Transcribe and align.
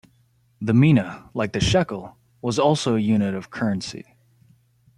The 0.59 0.73
mina, 0.73 1.29
like 1.35 1.53
the 1.53 1.59
shekel, 1.59 2.17
was 2.41 2.57
also 2.57 2.95
a 2.95 2.99
unit 2.99 3.35
of 3.35 3.51
currency. 3.51 4.15